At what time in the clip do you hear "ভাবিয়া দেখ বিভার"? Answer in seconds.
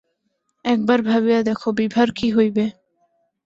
1.01-2.07